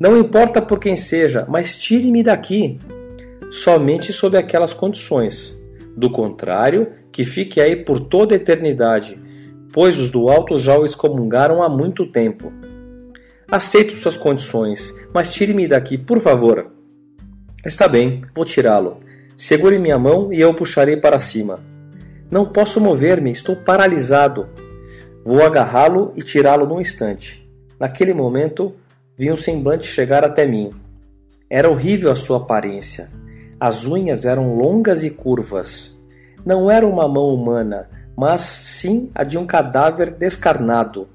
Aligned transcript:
Não 0.00 0.18
importa 0.18 0.62
por 0.62 0.80
quem 0.80 0.96
seja, 0.96 1.44
mas 1.46 1.76
tire-me 1.76 2.22
daqui. 2.22 2.78
Somente 3.50 4.14
sob 4.14 4.34
aquelas 4.38 4.72
condições. 4.72 5.62
Do 5.94 6.10
contrário, 6.10 6.90
que 7.12 7.22
fique 7.22 7.60
aí 7.60 7.76
por 7.76 8.00
toda 8.00 8.34
a 8.34 8.36
eternidade, 8.36 9.20
pois 9.74 10.00
os 10.00 10.08
do 10.08 10.30
alto 10.30 10.56
já 10.56 10.78
o 10.78 10.86
excomungaram 10.86 11.62
há 11.62 11.68
muito 11.68 12.06
tempo. 12.06 12.50
Aceito 13.46 13.92
suas 13.92 14.16
condições, 14.16 14.90
mas 15.12 15.28
tire-me 15.28 15.68
daqui, 15.68 15.98
por 15.98 16.18
favor. 16.18 16.72
Está 17.62 17.86
bem, 17.86 18.22
vou 18.34 18.46
tirá-lo. 18.46 19.00
Segure 19.36 19.78
minha 19.78 19.98
mão 19.98 20.32
e 20.32 20.40
eu 20.40 20.54
puxarei 20.54 20.96
para 20.96 21.18
cima. 21.18 21.60
Não 22.30 22.46
posso 22.46 22.80
mover-me, 22.80 23.30
estou 23.30 23.54
paralisado. 23.54 24.48
Vou 25.26 25.42
agarrá-lo 25.42 26.10
e 26.16 26.22
tirá-lo 26.22 26.64
num 26.64 26.80
instante. 26.80 27.46
Naquele 27.78 28.14
momento, 28.14 28.74
vi 29.20 29.30
um 29.30 29.36
semblante 29.36 29.86
chegar 29.86 30.24
até 30.24 30.46
mim. 30.46 30.72
Era 31.50 31.68
horrível 31.68 32.10
a 32.10 32.16
sua 32.16 32.38
aparência. 32.38 33.10
As 33.60 33.86
unhas 33.86 34.24
eram 34.24 34.56
longas 34.56 35.02
e 35.02 35.10
curvas. 35.10 36.02
Não 36.42 36.70
era 36.70 36.86
uma 36.86 37.06
mão 37.06 37.28
humana, 37.34 37.90
mas 38.16 38.40
sim 38.40 39.10
a 39.14 39.22
de 39.22 39.36
um 39.36 39.44
cadáver 39.44 40.10
descarnado. 40.10 41.06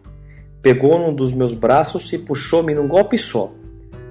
Pegou 0.62 1.00
num 1.00 1.16
dos 1.16 1.34
meus 1.34 1.56
braços 1.56 2.14
e 2.14 2.20
puxou-me 2.20 2.76
num 2.76 2.88
golpe 2.88 3.18
só. 3.18 3.52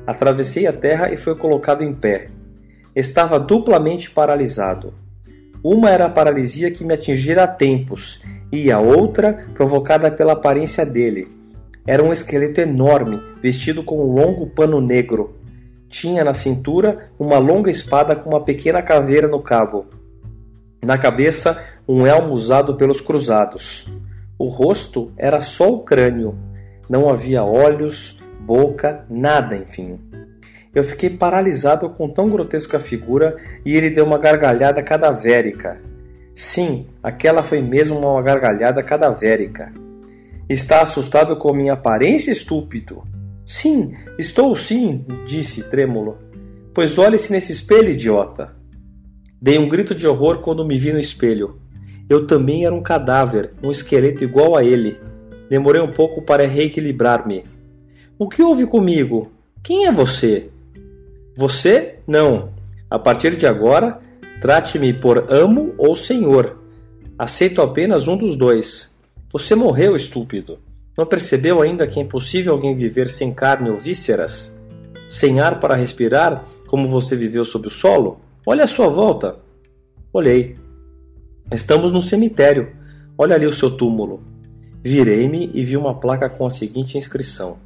Atravessei 0.04 0.66
a 0.66 0.72
terra 0.72 1.12
e 1.12 1.16
fui 1.16 1.36
colocado 1.36 1.84
em 1.84 1.94
pé. 1.94 2.30
Estava 2.96 3.38
duplamente 3.38 4.10
paralisado. 4.10 4.92
Uma 5.62 5.90
era 5.90 6.06
a 6.06 6.10
paralisia 6.10 6.68
que 6.72 6.82
me 6.82 6.94
atingira 6.94 7.44
há 7.44 7.46
tempos, 7.46 8.20
e 8.50 8.72
a 8.72 8.80
outra 8.80 9.46
provocada 9.54 10.10
pela 10.10 10.32
aparência 10.32 10.84
dele. 10.84 11.43
Era 11.86 12.02
um 12.02 12.12
esqueleto 12.12 12.60
enorme, 12.60 13.20
vestido 13.42 13.82
com 13.82 14.00
um 14.00 14.14
longo 14.14 14.46
pano 14.46 14.80
negro, 14.80 15.34
tinha 15.94 16.24
na 16.24 16.34
cintura 16.34 17.10
uma 17.16 17.38
longa 17.38 17.70
espada 17.70 18.16
com 18.16 18.30
uma 18.30 18.40
pequena 18.40 18.82
caveira 18.82 19.28
no 19.28 19.40
cabo. 19.40 19.86
Na 20.82 20.98
cabeça, 20.98 21.56
um 21.86 22.04
elmo 22.04 22.32
usado 22.34 22.74
pelos 22.74 23.00
cruzados. 23.00 23.86
O 24.36 24.48
rosto 24.48 25.12
era 25.16 25.40
só 25.40 25.72
o 25.72 25.84
crânio. 25.84 26.36
Não 26.90 27.08
havia 27.08 27.44
olhos, 27.44 28.18
boca, 28.40 29.04
nada, 29.08 29.56
enfim. 29.56 30.00
Eu 30.74 30.82
fiquei 30.82 31.10
paralisado 31.10 31.88
com 31.90 32.08
tão 32.08 32.28
grotesca 32.28 32.80
figura 32.80 33.36
e 33.64 33.76
ele 33.76 33.88
deu 33.88 34.04
uma 34.04 34.18
gargalhada 34.18 34.82
cadavérica. 34.82 35.80
Sim, 36.34 36.88
aquela 37.04 37.44
foi 37.44 37.62
mesmo 37.62 38.00
uma 38.00 38.20
gargalhada 38.20 38.82
cadavérica. 38.82 39.72
Está 40.48 40.82
assustado 40.82 41.36
com 41.36 41.54
minha 41.54 41.72
aparência, 41.72 42.30
estúpido? 42.30 43.02
Sim, 43.46 43.94
estou 44.18 44.54
sim, 44.54 45.04
disse 45.26 45.62
trêmulo. 45.70 46.18
Pois 46.74 46.98
olhe-se 46.98 47.32
nesse 47.32 47.50
espelho, 47.50 47.90
idiota. 47.90 48.54
Dei 49.40 49.58
um 49.58 49.68
grito 49.68 49.94
de 49.94 50.06
horror 50.06 50.40
quando 50.40 50.64
me 50.64 50.78
vi 50.78 50.92
no 50.92 51.00
espelho. 51.00 51.58
Eu 52.10 52.26
também 52.26 52.66
era 52.66 52.74
um 52.74 52.82
cadáver, 52.82 53.54
um 53.62 53.70
esqueleto 53.70 54.22
igual 54.22 54.54
a 54.54 54.62
ele. 54.62 54.98
Demorei 55.48 55.80
um 55.80 55.90
pouco 55.90 56.20
para 56.20 56.46
reequilibrar-me. 56.46 57.44
O 58.18 58.28
que 58.28 58.42
houve 58.42 58.66
comigo? 58.66 59.32
Quem 59.62 59.86
é 59.86 59.92
você? 59.92 60.50
Você? 61.36 61.96
Não. 62.06 62.52
A 62.90 62.98
partir 62.98 63.34
de 63.36 63.46
agora, 63.46 63.98
trate-me 64.42 64.92
por 64.92 65.32
amo 65.32 65.74
ou 65.78 65.96
senhor. 65.96 66.58
Aceito 67.18 67.62
apenas 67.62 68.06
um 68.06 68.16
dos 68.16 68.36
dois. 68.36 68.93
Você 69.34 69.56
morreu, 69.56 69.96
estúpido. 69.96 70.60
Não 70.96 71.04
percebeu 71.04 71.60
ainda 71.60 71.88
que 71.88 71.98
é 71.98 72.02
impossível 72.04 72.52
alguém 72.52 72.76
viver 72.76 73.10
sem 73.10 73.34
carne 73.34 73.68
ou 73.68 73.74
vísceras? 73.74 74.56
Sem 75.08 75.40
ar 75.40 75.58
para 75.58 75.74
respirar, 75.74 76.44
como 76.68 76.86
você 76.86 77.16
viveu 77.16 77.44
sob 77.44 77.66
o 77.66 77.70
solo? 77.70 78.20
Olhe 78.46 78.60
à 78.60 78.66
sua 78.68 78.86
volta. 78.86 79.40
Olhei. 80.12 80.54
Estamos 81.50 81.90
no 81.90 82.00
cemitério. 82.00 82.76
Olha 83.18 83.34
ali 83.34 83.44
o 83.44 83.52
seu 83.52 83.76
túmulo. 83.76 84.22
Virei-me 84.80 85.50
e 85.52 85.64
vi 85.64 85.76
uma 85.76 85.98
placa 85.98 86.28
com 86.28 86.46
a 86.46 86.50
seguinte 86.50 86.96
inscrição: 86.96 87.58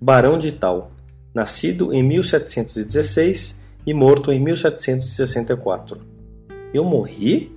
Barão 0.00 0.38
de 0.38 0.52
Tal, 0.52 0.92
nascido 1.34 1.92
em 1.92 2.00
1716 2.00 3.60
e 3.84 3.92
morto 3.92 4.30
em 4.30 4.38
1764. 4.38 5.98
Eu 6.72 6.84
morri? 6.84 7.50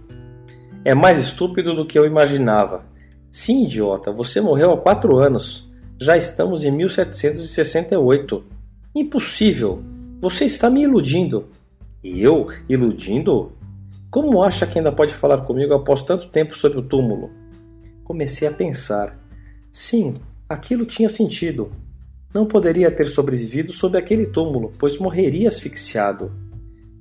É 0.84 0.96
mais 0.96 1.20
estúpido 1.20 1.76
do 1.76 1.86
que 1.86 2.00
eu 2.00 2.08
imaginava. 2.08 2.90
Sim, 3.32 3.64
idiota, 3.64 4.12
você 4.12 4.42
morreu 4.42 4.72
há 4.72 4.78
quatro 4.78 5.18
anos. 5.18 5.72
Já 6.00 6.18
estamos 6.18 6.64
em 6.64 6.72
1768. 6.72 8.44
Impossível! 8.94 9.82
Você 10.20 10.46
está 10.46 10.70
me 10.70 10.84
iludindo. 10.84 11.48
E 12.04 12.22
eu? 12.22 12.48
Iludindo? 12.68 13.54
Como 14.10 14.44
acha 14.44 14.68
que 14.68 14.78
ainda 14.78 14.92
pode 14.92 15.14
falar 15.14 15.42
comigo 15.42 15.74
após 15.74 16.02
tanto 16.02 16.28
tempo 16.28 16.58
sobre 16.58 16.80
o 16.80 16.84
túmulo? 16.84 17.32
Comecei 18.04 18.48
a 18.48 18.52
pensar. 18.52 19.18
Sim, 19.72 20.16
aquilo 20.50 20.86
tinha 20.86 21.08
sentido. 21.08 21.72
Não 22.34 22.46
poderia 22.46 22.92
ter 22.92 23.08
sobrevivido 23.08 23.72
sob 23.72 23.98
aquele 23.98 24.26
túmulo, 24.26 24.74
pois 24.78 24.98
morreria 24.98 25.48
asfixiado. 25.48 26.32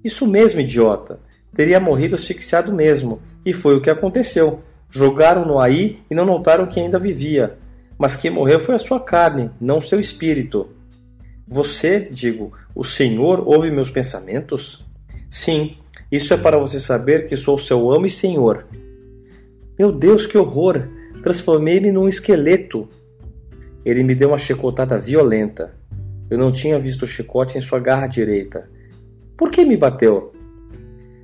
Isso 0.05 0.27
mesmo, 0.27 0.61
idiota. 0.61 1.19
Teria 1.53 1.81
morrido 1.81 2.15
asfixiado 2.15 2.73
mesmo, 2.73 3.21
e 3.45 3.53
foi 3.53 3.77
o 3.77 3.81
que 3.81 3.91
aconteceu. 3.91 4.61
Jogaram-no 4.91 5.59
aí 5.59 6.01
e 6.11 6.15
não 6.15 6.25
notaram 6.25 6.67
que 6.67 6.81
ainda 6.81 6.99
vivia. 6.99 7.59
Mas 7.99 8.17
quem 8.17 8.31
morreu 8.31 8.59
foi 8.59 8.75
a 8.75 8.79
sua 8.79 8.99
carne, 8.99 9.51
não 9.61 9.81
seu 9.81 10.01
espírito. 10.01 10.69
Você, 11.47 12.09
digo, 12.11 12.53
o 12.75 12.85
Senhor 12.85 13.47
ouve 13.47 13.71
meus 13.71 13.91
pensamentos? 13.91 14.85
Sim, 15.29 15.77
isso 16.11 16.35
é 16.35 16.37
para 16.37 16.59
você 16.59 16.81
saber 16.81 17.27
que 17.27 17.37
sou 17.37 17.57
seu 17.57 17.91
amo 17.91 18.07
e 18.07 18.11
senhor. 18.11 18.67
Meu 19.79 19.93
Deus, 19.93 20.27
que 20.27 20.37
horror! 20.37 20.89
Transformei-me 21.23 21.93
num 21.93 22.09
esqueleto. 22.09 22.89
Ele 23.85 24.03
me 24.03 24.15
deu 24.15 24.29
uma 24.29 24.39
chicotada 24.39 24.99
violenta. 24.99 25.75
Eu 26.29 26.39
não 26.39 26.51
tinha 26.51 26.79
visto 26.79 27.03
o 27.03 27.07
chicote 27.07 27.59
em 27.59 27.61
sua 27.61 27.79
garra 27.79 28.07
direita. 28.07 28.71
Por 29.37 29.51
que 29.51 29.65
me 29.65 29.77
bateu? 29.77 30.33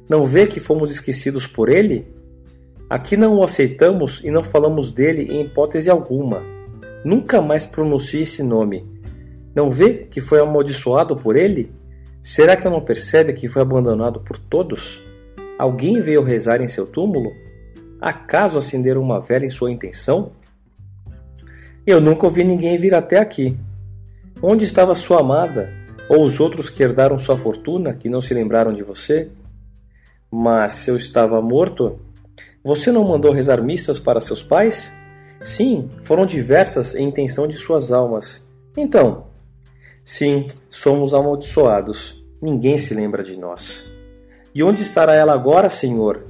Não 0.08 0.24
vê 0.24 0.46
que 0.46 0.60
fomos 0.60 0.90
esquecidos 0.90 1.46
por 1.46 1.68
ele? 1.68 2.06
Aqui 2.88 3.16
não 3.16 3.36
o 3.36 3.42
aceitamos 3.42 4.20
e 4.22 4.30
não 4.30 4.44
falamos 4.44 4.92
dele 4.92 5.22
em 5.22 5.42
hipótese 5.42 5.90
alguma. 5.90 6.42
Nunca 7.04 7.42
mais 7.42 7.66
pronuncie 7.66 8.22
esse 8.22 8.44
nome. 8.44 8.84
Não 9.54 9.70
vê 9.70 10.06
que 10.10 10.20
foi 10.20 10.38
amaldiçoado 10.38 11.16
por 11.16 11.34
ele? 11.34 11.72
Será 12.22 12.54
que 12.54 12.68
não 12.68 12.80
percebe 12.80 13.32
que 13.32 13.48
foi 13.48 13.62
abandonado 13.62 14.20
por 14.20 14.38
todos? 14.38 15.02
Alguém 15.58 16.00
veio 16.00 16.22
rezar 16.22 16.60
em 16.60 16.68
seu 16.68 16.86
túmulo? 16.86 17.32
Acaso 18.00 18.58
acenderam 18.58 19.00
uma 19.00 19.20
vela 19.20 19.46
em 19.46 19.50
sua 19.50 19.70
intenção? 19.70 20.30
Eu 21.84 22.00
nunca 22.00 22.26
ouvi 22.26 22.44
ninguém 22.44 22.78
vir 22.78 22.94
até 22.94 23.18
aqui. 23.18 23.56
Onde 24.40 24.64
estava 24.64 24.94
sua 24.94 25.20
amada? 25.20 25.72
Ou 26.08 26.24
os 26.24 26.38
outros 26.38 26.68
que 26.70 26.82
herdaram 26.82 27.18
sua 27.18 27.36
fortuna, 27.36 27.94
que 27.94 28.08
não 28.08 28.20
se 28.20 28.34
lembraram 28.34 28.72
de 28.72 28.82
você? 28.82 29.28
Mas 30.30 30.72
se 30.72 30.90
eu 30.90 30.96
estava 30.96 31.40
morto, 31.40 31.98
você 32.66 32.90
não 32.90 33.04
mandou 33.04 33.30
rezar 33.30 33.62
missas 33.62 34.00
para 34.00 34.20
seus 34.20 34.42
pais? 34.42 34.92
Sim, 35.40 35.88
foram 36.02 36.26
diversas 36.26 36.96
em 36.96 37.06
intenção 37.06 37.46
de 37.46 37.54
suas 37.54 37.92
almas. 37.92 38.44
Então, 38.76 39.28
sim, 40.02 40.48
somos 40.68 41.14
amaldiçoados. 41.14 42.26
Ninguém 42.42 42.76
se 42.76 42.92
lembra 42.92 43.22
de 43.22 43.38
nós. 43.38 43.88
E 44.52 44.64
onde 44.64 44.82
estará 44.82 45.14
ela 45.14 45.32
agora, 45.32 45.70
Senhor? 45.70 46.26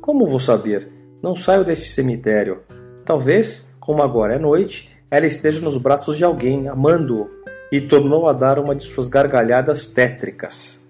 Como 0.00 0.26
vou 0.26 0.40
saber? 0.40 0.90
Não 1.22 1.36
saio 1.36 1.64
deste 1.64 1.92
cemitério. 1.92 2.62
Talvez, 3.04 3.72
como 3.78 4.02
agora 4.02 4.34
é 4.34 4.38
noite, 4.38 4.90
ela 5.08 5.26
esteja 5.26 5.60
nos 5.60 5.76
braços 5.76 6.16
de 6.16 6.24
alguém, 6.24 6.66
amando-o, 6.66 7.30
e 7.70 7.80
tornou 7.80 8.28
a 8.28 8.32
dar 8.32 8.58
uma 8.58 8.74
de 8.74 8.82
suas 8.82 9.06
gargalhadas 9.06 9.88
tétricas. 9.88 10.84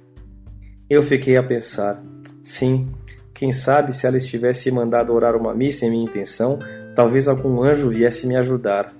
Eu 0.89 1.03
fiquei 1.03 1.37
a 1.37 1.43
pensar: 1.43 2.03
sim, 2.43 2.89
quem 3.39 3.53
sabe 3.53 3.95
se 3.95 4.05
ela 4.05 4.17
estivesse 4.17 4.69
mandado 4.69 5.13
orar 5.13 5.37
uma 5.37 5.55
missa 5.55 5.87
em 5.87 5.91
minha 5.91 6.05
intenção, 6.05 6.59
talvez 6.97 7.29
algum 7.29 7.63
anjo 7.63 7.89
viesse 7.89 8.27
me 8.27 8.35
ajudar. 8.35 8.93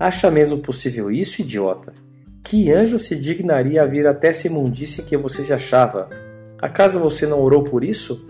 Acha 0.00 0.28
mesmo 0.32 0.58
possível 0.58 1.12
isso, 1.12 1.40
idiota? 1.40 1.92
Que 2.42 2.72
anjo 2.72 2.98
se 2.98 3.14
dignaria 3.14 3.84
a 3.84 3.86
vir 3.86 4.04
até 4.04 4.28
essa 4.30 4.48
imundícia 4.48 5.04
que 5.04 5.16
você 5.16 5.44
se 5.44 5.52
achava? 5.52 6.08
Acaso 6.60 6.98
você 6.98 7.24
não 7.24 7.40
orou 7.40 7.62
por 7.62 7.84
isso? 7.84 8.26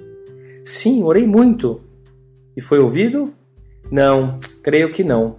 Sim, 0.67 1.03
orei 1.03 1.27
muito. 1.27 1.81
E 2.55 2.61
foi 2.61 2.79
ouvido? 2.79 3.33
Não, 3.91 4.39
creio 4.63 4.93
que 4.93 5.03
não. 5.03 5.37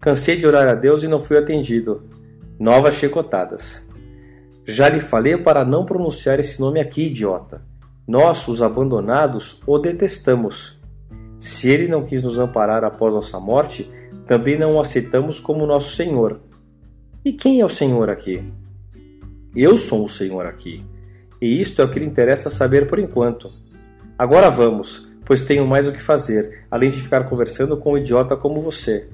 Cansei 0.00 0.36
de 0.36 0.48
orar 0.48 0.66
a 0.66 0.74
Deus 0.74 1.04
e 1.04 1.06
não 1.06 1.20
fui 1.20 1.38
atendido. 1.38 2.02
Novas 2.58 2.96
chicotadas. 2.96 3.86
Já 4.66 4.88
lhe 4.88 4.98
falei 4.98 5.36
para 5.36 5.64
não 5.64 5.86
pronunciar 5.86 6.40
esse 6.40 6.60
nome 6.60 6.80
aqui, 6.80 7.06
idiota. 7.06 7.70
Nós, 8.06 8.46
os 8.48 8.60
abandonados, 8.60 9.60
o 9.66 9.78
detestamos. 9.78 10.78
Se 11.38 11.68
ele 11.68 11.88
não 11.88 12.04
quis 12.04 12.22
nos 12.22 12.38
amparar 12.38 12.84
após 12.84 13.14
nossa 13.14 13.38
morte, 13.38 13.90
também 14.26 14.58
não 14.58 14.74
o 14.74 14.80
aceitamos 14.80 15.38
como 15.38 15.66
nosso 15.66 15.94
Senhor. 15.94 16.40
E 17.24 17.32
quem 17.32 17.60
é 17.60 17.64
o 17.64 17.68
Senhor 17.68 18.10
aqui? 18.10 18.42
Eu 19.54 19.76
sou 19.76 20.04
o 20.04 20.08
Senhor 20.08 20.46
aqui. 20.46 20.84
E 21.40 21.60
isto 21.60 21.82
é 21.82 21.84
o 21.84 21.90
que 21.90 21.98
lhe 21.98 22.06
interessa 22.06 22.48
saber 22.48 22.86
por 22.86 22.98
enquanto. 22.98 23.52
Agora 24.18 24.50
vamos, 24.50 25.08
pois 25.24 25.42
tenho 25.42 25.66
mais 25.66 25.86
o 25.86 25.92
que 25.92 26.00
fazer, 26.00 26.66
além 26.70 26.90
de 26.90 27.00
ficar 27.00 27.28
conversando 27.28 27.76
com 27.76 27.92
um 27.92 27.98
idiota 27.98 28.36
como 28.36 28.60
você. 28.60 29.08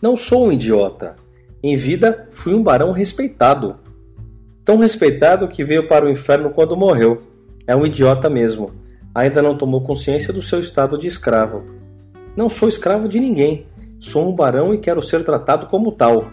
Não 0.00 0.16
sou 0.16 0.46
um 0.46 0.52
idiota. 0.52 1.16
Em 1.62 1.76
vida, 1.76 2.28
fui 2.30 2.54
um 2.54 2.62
barão 2.62 2.92
respeitado. 2.92 3.76
Tão 4.64 4.78
respeitado 4.78 5.48
que 5.48 5.64
veio 5.64 5.88
para 5.88 6.06
o 6.06 6.10
inferno 6.10 6.50
quando 6.50 6.76
morreu. 6.76 7.22
É 7.68 7.76
um 7.76 7.84
idiota 7.84 8.30
mesmo. 8.30 8.72
Ainda 9.14 9.42
não 9.42 9.54
tomou 9.54 9.82
consciência 9.82 10.32
do 10.32 10.40
seu 10.40 10.58
estado 10.58 10.96
de 10.96 11.06
escravo. 11.06 11.66
Não 12.34 12.48
sou 12.48 12.66
escravo 12.66 13.06
de 13.06 13.20
ninguém. 13.20 13.66
Sou 14.00 14.26
um 14.26 14.34
barão 14.34 14.72
e 14.72 14.78
quero 14.78 15.02
ser 15.02 15.22
tratado 15.22 15.66
como 15.66 15.92
tal. 15.92 16.28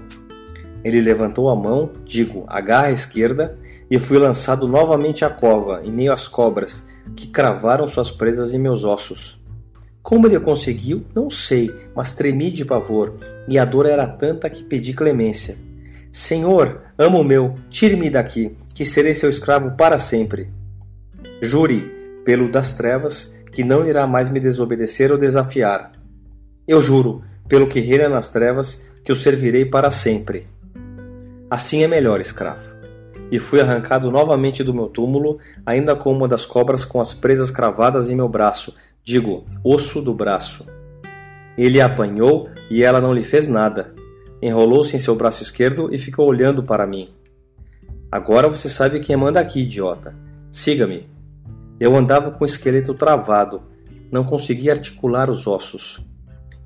Ele 0.82 1.02
levantou 1.02 1.50
a 1.50 1.56
mão, 1.56 1.90
digo, 2.06 2.46
a 2.48 2.62
garra 2.62 2.92
esquerda, 2.92 3.58
e 3.92 4.00
fui 4.00 4.18
lançado 4.18 4.66
novamente 4.66 5.26
à 5.26 5.30
cova, 5.30 5.82
em 5.84 5.92
meio 5.92 6.14
às 6.14 6.26
cobras, 6.26 6.88
que 7.18 7.28
cravaram 7.28 7.86
suas 7.86 8.10
presas 8.10 8.54
em 8.54 8.60
meus 8.60 8.86
ossos. 8.86 9.38
Como 10.02 10.28
ele 10.28 10.40
conseguiu, 10.40 11.04
não 11.14 11.30
sei, 11.30 11.70
mas 11.94 12.14
tremi 12.14 12.50
de 12.50 12.64
pavor, 12.64 13.16
e 13.46 13.60
a 13.60 13.66
dor 13.66 13.88
era 13.88 14.08
tanta 14.08 14.50
que 14.50 14.64
pedi 14.64 14.94
clemência. 14.94 15.58
Senhor, 16.14 16.84
amo 16.98 17.26
meu, 17.26 17.56
tire-me 17.70 18.10
daqui, 18.10 18.56
que 18.74 18.86
serei 18.86 19.14
seu 19.14 19.30
escravo 19.30 19.72
para 19.72 20.00
sempre. 20.00 20.50
Jure, 21.45 21.92
pelo 22.25 22.50
das 22.50 22.74
trevas, 22.74 23.33
que 23.51 23.63
não 23.63 23.88
irá 23.88 24.06
mais 24.06 24.30
me 24.30 24.39
desobedecer 24.39 25.12
ou 25.12 25.18
desafiar. 25.18 25.92
Eu 26.68 26.81
juro, 26.81 27.24
pelo 27.47 27.68
que 27.68 27.80
reina 27.80 28.09
nas 28.09 28.31
trevas, 28.31 28.86
que 29.03 29.12
o 29.12 29.15
servirei 29.15 29.65
para 29.65 29.92
sempre. 29.92 30.47
Assim 31.50 31.83
é 31.83 31.88
melhor, 31.88 32.19
escravo. 32.19 32.75
E 33.31 33.39
fui 33.39 33.62
arrancado 33.62 34.12
novamente 34.12 34.63
do 34.63 34.74
meu 34.74 34.88
túmulo, 34.88 35.39
ainda 35.65 35.95
com 35.95 36.12
uma 36.12 36.27
das 36.27 36.45
cobras 36.45 36.83
com 36.83 37.00
as 37.00 37.13
presas 37.13 37.50
cravadas 37.50 38.09
em 38.09 38.15
meu 38.15 38.27
braço, 38.27 38.75
digo, 39.03 39.45
osso 39.63 40.01
do 40.01 40.13
braço. 40.13 40.65
Ele 41.57 41.80
a 41.80 41.86
apanhou 41.86 42.50
e 42.69 42.83
ela 42.83 43.00
não 43.00 43.13
lhe 43.13 43.24
fez 43.24 43.47
nada. 43.47 43.94
Enrolou-se 44.42 44.95
em 44.95 45.00
seu 45.00 45.15
braço 45.15 45.42
esquerdo 45.42 45.89
e 45.94 45.97
ficou 45.97 46.27
olhando 46.27 46.62
para 46.63 46.86
mim. 46.86 47.09
Agora 48.12 48.50
você 48.50 48.68
sabe 48.68 49.00
quem 49.00 49.15
manda 49.15 49.39
aqui, 49.39 49.62
idiota. 49.62 50.13
Siga-me. 50.51 51.15
Eu 51.80 51.95
andava 51.95 52.31
com 52.31 52.44
o 52.44 52.48
esqueleto 52.48 52.94
travado, 52.94 53.62
não 54.12 54.24
conseguia 54.24 54.74
articular 54.74 55.30
os 55.30 55.45
ossos. 55.45 56.00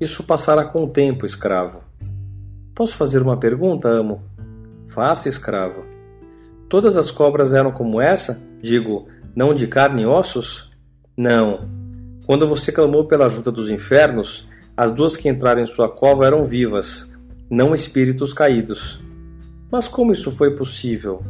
Isso 0.00 0.22
passará 0.22 0.64
com 0.64 0.84
o 0.84 0.88
tempo, 0.88 1.26
escravo. 1.26 1.82
Posso 2.74 2.96
fazer 2.96 3.20
uma 3.20 3.36
pergunta, 3.36 3.88
amo? 3.88 4.22
Faça, 4.88 5.28
escravo. 5.28 5.84
Todas 6.68 6.96
as 6.96 7.10
cobras 7.10 7.52
eram 7.52 7.72
como 7.72 8.00
essa? 8.00 8.46
Digo, 8.62 9.08
não 9.34 9.52
de 9.52 9.66
carne 9.66 10.02
e 10.02 10.06
ossos? 10.06 10.70
Não. 11.16 11.68
Quando 12.24 12.48
você 12.48 12.70
clamou 12.70 13.06
pela 13.06 13.26
ajuda 13.26 13.50
dos 13.50 13.68
infernos, 13.68 14.48
as 14.76 14.92
duas 14.92 15.16
que 15.16 15.28
entraram 15.28 15.62
em 15.62 15.66
sua 15.66 15.88
cova 15.88 16.24
eram 16.24 16.44
vivas, 16.44 17.12
não 17.50 17.74
espíritos 17.74 18.32
caídos. 18.32 19.00
Mas 19.70 19.86
como 19.86 20.12
isso 20.12 20.30
foi 20.30 20.54
possível? 20.54 21.22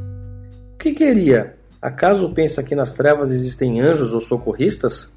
O 0.74 0.78
que 0.78 0.92
queria? 0.92 1.56
Acaso 1.80 2.32
pensa 2.32 2.62
que 2.62 2.74
nas 2.74 2.92
trevas 2.94 3.30
existem 3.30 3.80
anjos 3.80 4.12
ou 4.12 4.20
socorristas? 4.20 5.16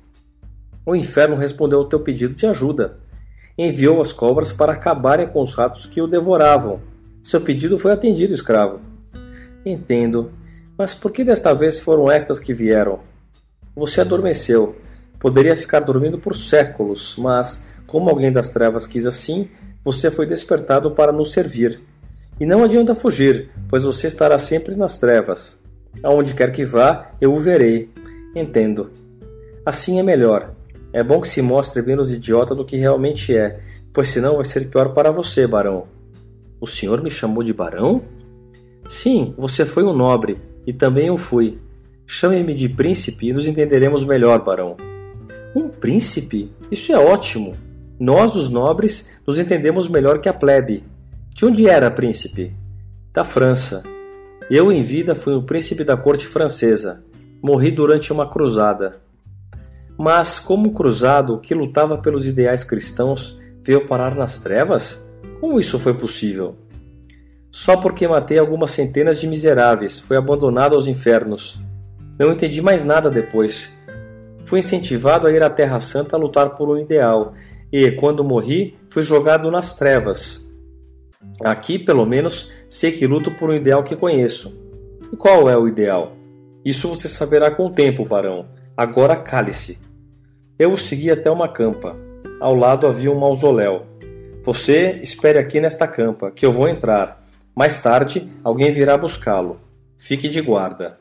O 0.85 0.95
inferno 0.95 1.35
respondeu 1.35 1.79
ao 1.79 1.89
teu 1.89 1.99
pedido 1.99 2.33
de 2.33 2.45
ajuda. 2.45 2.97
Enviou 3.57 4.01
as 4.01 4.11
cobras 4.13 4.51
para 4.51 4.73
acabarem 4.73 5.27
com 5.27 5.41
os 5.41 5.53
ratos 5.53 5.85
que 5.85 6.01
o 6.01 6.07
devoravam 6.07 6.93
seu 7.23 7.39
pedido 7.39 7.79
foi 7.79 7.93
atendido, 7.93 8.33
escravo. 8.33 8.81
Entendo. 9.65 10.33
Mas 10.77 10.93
por 10.93 11.09
que 11.09 11.23
desta 11.23 11.53
vez 11.53 11.79
foram 11.79 12.11
estas 12.11 12.37
que 12.37 12.53
vieram? 12.53 12.99
Você 13.73 14.01
adormeceu. 14.01 14.75
Poderia 15.17 15.55
ficar 15.55 15.79
dormindo 15.79 16.19
por 16.19 16.35
séculos, 16.35 17.15
mas, 17.17 17.65
como 17.87 18.09
alguém 18.09 18.29
das 18.29 18.51
trevas 18.51 18.85
quis 18.85 19.05
assim, 19.05 19.49
você 19.85 20.11
foi 20.11 20.25
despertado 20.25 20.91
para 20.91 21.13
nos 21.13 21.31
servir. 21.31 21.79
E 22.41 22.45
não 22.45 22.61
adianta 22.61 22.93
fugir, 22.93 23.49
pois 23.69 23.83
você 23.83 24.07
estará 24.07 24.37
sempre 24.37 24.75
nas 24.75 24.99
trevas. 24.99 25.57
Aonde 26.01 26.33
quer 26.33 26.51
que 26.51 26.65
vá, 26.65 27.11
eu 27.21 27.33
o 27.33 27.39
verei. 27.39 27.89
Entendo. 28.35 28.89
Assim 29.65 29.99
é 29.99 30.03
melhor. 30.03 30.53
É 30.91 31.03
bom 31.03 31.19
que 31.19 31.27
se 31.29 31.41
mostre 31.41 31.81
menos 31.81 32.11
idiota 32.11 32.53
do 32.53 32.65
que 32.65 32.77
realmente 32.77 33.35
é, 33.35 33.59
pois 33.91 34.09
senão 34.09 34.35
vai 34.35 34.45
ser 34.45 34.69
pior 34.69 34.93
para 34.93 35.11
você, 35.11 35.47
barão. 35.47 35.85
O 36.59 36.67
senhor 36.67 37.01
me 37.01 37.09
chamou 37.11 37.43
de 37.43 37.53
barão? 37.53 38.01
Sim, 38.87 39.33
você 39.37 39.65
foi 39.65 39.83
um 39.83 39.93
nobre, 39.93 40.39
e 40.67 40.73
também 40.73 41.07
eu 41.07 41.17
fui. 41.17 41.59
Chame-me 42.05 42.53
de 42.53 42.69
príncipe 42.69 43.29
e 43.29 43.33
nos 43.33 43.47
entenderemos 43.47 44.03
melhor, 44.03 44.43
barão. 44.43 44.77
Um 45.55 45.69
príncipe? 45.69 46.51
Isso 46.69 46.91
é 46.91 46.97
ótimo. 46.97 47.53
Nós, 47.99 48.35
os 48.35 48.49
nobres, 48.49 49.09
nos 49.25 49.39
entendemos 49.39 49.87
melhor 49.87 50.19
que 50.19 50.27
a 50.27 50.33
plebe. 50.33 50.83
De 51.33 51.45
onde 51.45 51.67
era, 51.67 51.89
príncipe? 51.89 52.53
Da 53.13 53.23
França. 53.23 53.83
Eu, 54.49 54.71
em 54.71 54.83
vida, 54.83 55.15
fui 55.15 55.33
um 55.33 55.45
príncipe 55.45 55.83
da 55.83 55.95
corte 55.95 56.27
francesa. 56.27 57.03
Morri 57.41 57.71
durante 57.71 58.11
uma 58.11 58.29
cruzada. 58.29 59.01
Mas, 59.97 60.39
como 60.39 60.73
cruzado 60.73 61.39
que 61.39 61.53
lutava 61.53 61.97
pelos 61.97 62.25
ideais 62.25 62.63
cristãos, 62.63 63.39
veio 63.63 63.85
parar 63.85 64.15
nas 64.15 64.39
trevas? 64.39 65.07
Como 65.39 65.59
isso 65.59 65.79
foi 65.79 65.93
possível? 65.93 66.55
Só 67.51 67.77
porque 67.77 68.07
matei 68.07 68.39
algumas 68.39 68.71
centenas 68.71 69.19
de 69.19 69.27
miseráveis, 69.27 69.99
fui 69.99 70.17
abandonado 70.17 70.75
aos 70.75 70.87
infernos. 70.87 71.61
Não 72.17 72.31
entendi 72.31 72.61
mais 72.61 72.83
nada 72.83 73.09
depois. 73.09 73.71
Fui 74.45 74.59
incentivado 74.59 75.27
a 75.27 75.31
ir 75.31 75.43
à 75.43 75.49
Terra 75.49 75.79
Santa 75.79 76.15
a 76.15 76.19
lutar 76.19 76.55
por 76.55 76.69
um 76.69 76.77
ideal, 76.77 77.33
e, 77.71 77.91
quando 77.91 78.23
morri, 78.23 78.75
fui 78.89 79.03
jogado 79.03 79.49
nas 79.51 79.75
trevas. 79.75 80.42
Aqui, 81.43 81.77
pelo 81.79 82.05
menos, 82.05 82.51
sei 82.69 82.91
que 82.91 83.07
luto 83.07 83.31
por 83.31 83.49
um 83.49 83.53
ideal 83.53 83.83
que 83.83 83.95
conheço. 83.95 84.55
E 85.11 85.15
qual 85.15 85.49
é 85.49 85.57
o 85.57 85.67
ideal? 85.67 86.13
Isso 86.63 86.87
você 86.87 87.09
saberá 87.09 87.51
com 87.51 87.65
o 87.65 87.71
tempo, 87.71 88.05
barão. 88.05 88.47
Agora 88.75 89.15
cale-se. 89.15 89.77
Eu 90.57 90.71
o 90.71 90.77
segui 90.77 91.11
até 91.11 91.29
uma 91.29 91.47
campa. 91.47 91.95
Ao 92.39 92.55
lado 92.55 92.87
havia 92.87 93.11
um 93.11 93.19
mausoléu. 93.19 93.83
Você 94.43 94.99
espere 95.03 95.37
aqui 95.37 95.59
nesta 95.59 95.87
campa, 95.87 96.31
que 96.31 96.45
eu 96.45 96.51
vou 96.51 96.67
entrar. 96.67 97.25
Mais 97.55 97.79
tarde, 97.79 98.29
alguém 98.43 98.71
virá 98.71 98.97
buscá-lo. 98.97 99.59
Fique 99.97 100.27
de 100.27 100.41
guarda. 100.41 100.97